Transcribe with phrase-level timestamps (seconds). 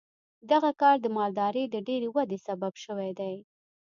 [0.51, 3.35] دغه کار د مالدارۍ د ډېرې ودې سبب شوی دی.